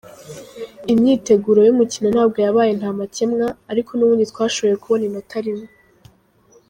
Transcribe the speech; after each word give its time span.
Imyiteguro 0.91 1.59
y'umukino 1.63 2.07
ntabwo 2.15 2.37
yabaye 2.45 2.71
ntamacyemwa, 2.79 3.47
ariko 3.71 3.89
nubundi 3.93 4.23
twashoboye 4.31 4.75
kubona 4.81 5.03
inota 5.09 5.37
rimwe". 5.45 5.67